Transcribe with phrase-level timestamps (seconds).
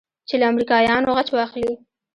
[0.27, 1.71] چې له امريکايانو غچ واخلې.